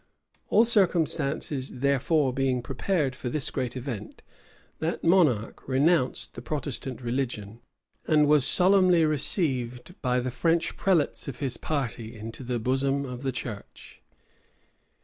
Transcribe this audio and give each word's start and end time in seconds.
All 0.49 0.65
circumstances, 0.65 1.69
therefore, 1.75 2.33
being 2.33 2.63
prepared 2.63 3.15
for 3.15 3.29
this 3.29 3.51
great 3.51 3.77
event, 3.77 4.23
that 4.79 5.03
monarch 5.03 5.67
renounced 5.67 6.33
the 6.33 6.41
Protestant 6.41 7.03
religion, 7.03 7.61
and 8.07 8.25
was 8.25 8.43
solemnly 8.43 9.05
received 9.05 9.93
by 10.01 10.19
the 10.19 10.31
French 10.31 10.75
prelates 10.75 11.27
of 11.27 11.37
his 11.37 11.55
party 11.55 12.15
into 12.17 12.41
the 12.43 12.57
bosom 12.57 13.05
of 13.05 13.21
the 13.21 13.31
church. 13.31 14.01